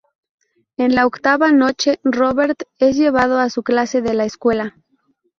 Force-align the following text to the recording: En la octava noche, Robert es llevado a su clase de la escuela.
En 0.77 0.95
la 0.95 1.05
octava 1.05 1.51
noche, 1.51 1.99
Robert 2.03 2.63
es 2.79 2.97
llevado 2.97 3.37
a 3.37 3.51
su 3.51 3.61
clase 3.61 4.01
de 4.01 4.15
la 4.15 4.25
escuela. 4.25 4.75